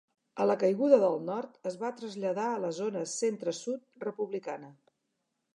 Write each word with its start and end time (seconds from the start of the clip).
A 0.43 0.45
la 0.51 0.53
caiguda 0.61 0.97
del 1.03 1.17
Nord 1.27 1.59
es 1.71 1.77
va 1.83 1.91
traslladar 2.01 2.47
a 2.53 2.57
la 2.65 2.73
zona 2.81 3.07
centre-sud 3.15 3.87
republicana. 4.09 4.77